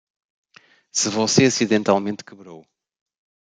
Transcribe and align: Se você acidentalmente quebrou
Se 0.89 1.09
você 1.11 1.43
acidentalmente 1.45 2.25
quebrou 2.25 2.65